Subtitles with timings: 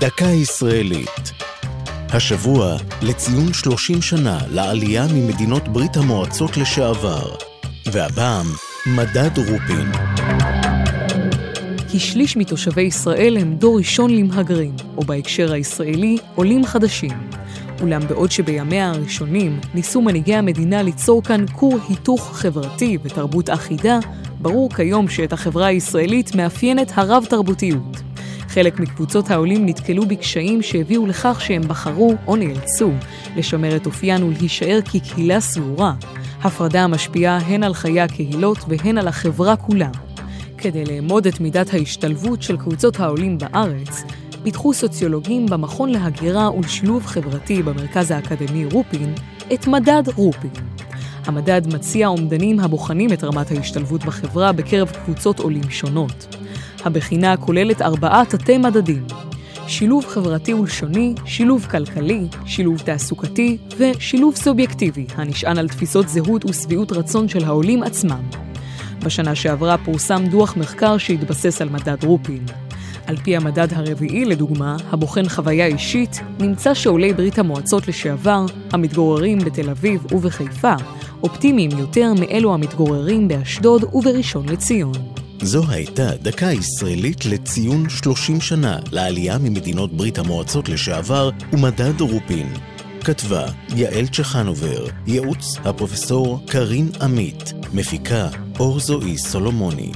[0.00, 1.32] דקה ישראלית.
[2.08, 7.34] השבוע לציון 30 שנה לעלייה ממדינות ברית המועצות לשעבר.
[7.92, 8.46] והפעם,
[8.86, 9.92] מדד רופין.
[11.92, 17.30] כשליש מתושבי ישראל הם דור ראשון למהגרים, או בהקשר הישראלי, עולים חדשים.
[17.80, 23.98] אולם בעוד שבימיה הראשונים ניסו מנהיגי המדינה ליצור כאן כור היתוך חברתי ותרבות אחידה,
[24.40, 28.06] ברור כיום שאת החברה הישראלית מאפיינת הרב-תרבותיות.
[28.56, 32.90] חלק מקבוצות העולים נתקלו בקשיים שהביאו לכך שהם בחרו, או נאלצו,
[33.36, 35.94] לשמר את אופיין ולהישאר כקהילה סגורה.
[36.42, 39.88] הפרדה המשפיעה הן על חיי הקהילות והן על החברה כולה.
[40.58, 44.04] כדי לאמוד את מידת ההשתלבות של קבוצות העולים בארץ,
[44.42, 49.14] פיתחו סוציולוגים במכון להגירה ולשילוב חברתי במרכז האקדמי רופין
[49.54, 50.50] את מדד רופין.
[51.26, 56.36] המדד מציע אומדנים הבוחנים את רמת ההשתלבות בחברה בקרב קבוצות עולים שונות.
[56.86, 59.06] הבחינה כוללת ארבעה תתי-מדדים
[59.68, 67.28] שילוב חברתי ולשוני, שילוב כלכלי, שילוב תעסוקתי ושילוב סובייקטיבי, הנשען על תפיסות זהות ושביעות רצון
[67.28, 68.22] של העולים עצמם.
[69.04, 72.44] בשנה שעברה פורסם דוח מחקר שהתבסס על מדד רופין.
[73.06, 79.70] על פי המדד הרביעי, לדוגמה, הבוחן חוויה אישית, נמצא שעולי ברית המועצות לשעבר, המתגוררים בתל
[79.70, 80.74] אביב ובחיפה,
[81.22, 85.15] אופטימיים יותר מאלו המתגוררים באשדוד ובראשון לציון.
[85.42, 92.52] זו הייתה דקה ישראלית לציון 30 שנה לעלייה ממדינות ברית המועצות לשעבר ומדד רופין.
[93.04, 99.92] כתבה יעל צ'חנובר, ייעוץ הפרופסור קרין עמית, מפיקה אור זועי סולומוני.